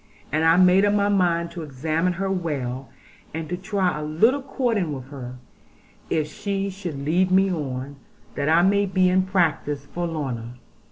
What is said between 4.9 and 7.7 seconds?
with her, if she should lead me